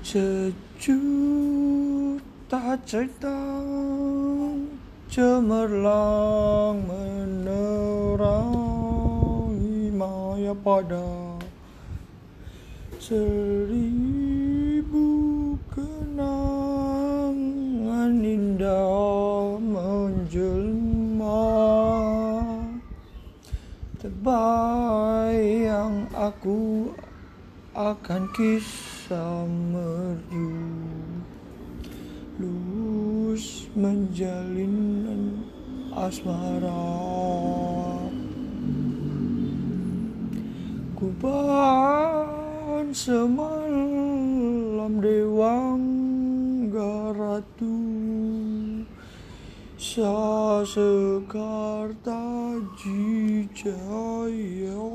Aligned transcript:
Sejuta 0.00 0.96
cerita 2.88 3.36
cemerlang 5.12 6.80
menerangi 6.88 8.32
maya 9.92 10.56
pada 10.56 11.36
seribu 12.96 13.92
kenangan 15.68 17.04
indah 18.24 19.60
menjelma. 19.60 21.44
Terbayang 24.00 25.28
aku 26.16 26.88
akan 27.76 28.32
kisah 28.32 28.99
merdu 29.18 30.54
lulus 32.38 33.66
menjalin 33.74 35.42
asmara. 35.90 36.86
Kuban 40.94 42.94
semalam 42.94 44.92
dewang 45.00 45.82
garatu 46.70 47.78
Sa 49.80 50.60
sekarta 50.62 52.20
jijaya 52.78 54.86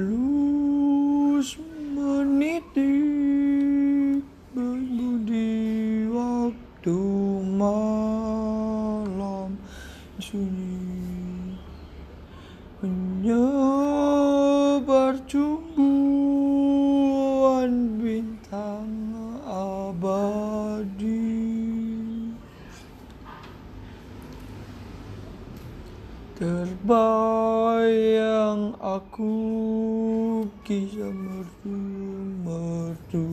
Lus 0.00 1.60
menitik 1.92 2.80
berbudi 4.56 6.08
waktu 6.08 6.96
malam. 7.60 9.60
Sunyi 10.16 10.80
Menyebar 12.80 13.60
tumbuhan 15.28 15.92
bintang 18.00 18.88
abadi. 19.44 21.28
Terbayang 26.40 28.72
aku 28.80 29.36
kisah 30.70 31.10
merdu-merdu 31.10 33.26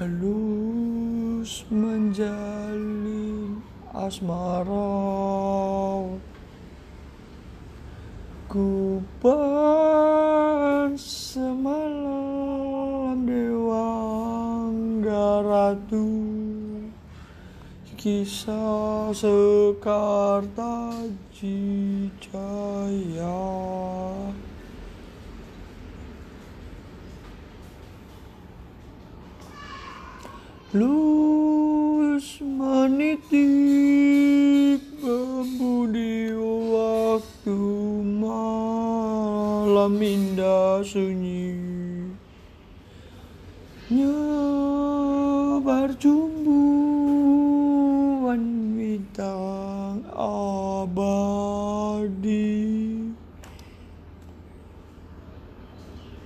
Halus 0.00 1.68
menjalin 1.68 3.60
asmara. 3.92 5.04
Kuban 8.48 9.36
semalam 10.96 12.08
dewang 13.28 15.04
garatu 15.04 16.08
Kisah 18.00 19.12
sekarta 19.12 21.04
jijaya 21.36 22.16
Lus 30.74 32.42
menitik 32.42 33.38
berbudi 34.98 36.34
waktu 36.74 37.54
malam 38.18 39.94
indah 40.02 40.82
sunyi. 40.82 41.54
Nyebar 43.86 45.94
tumbuhan 46.02 46.75